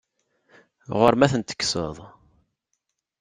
Ɣur-m 0.99 1.21
ad 1.25 1.31
ten-tekseḍ. 1.31 1.97